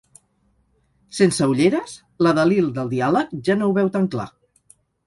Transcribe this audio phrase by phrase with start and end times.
[1.17, 1.93] Sense ulleres
[2.27, 4.33] l'adalil del diàleg ja no ho veu tan clar.